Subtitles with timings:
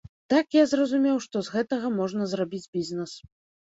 [0.33, 3.11] Так я зразумеў, што з гэтага можна зрабіць бізнес.